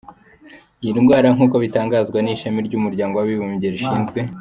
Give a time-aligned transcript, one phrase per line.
[0.81, 4.19] Iyi ndwara nk’uko bitangazwa n’Ishami ry’Umuryango w’Abibumbye rishinzwe.